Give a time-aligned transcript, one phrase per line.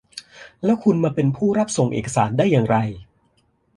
[0.63, 2.77] แล้วคุณมาเป็นผู้รับส่งเอกสารได้อย่างไร